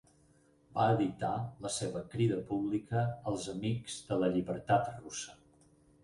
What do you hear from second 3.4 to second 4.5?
amics de la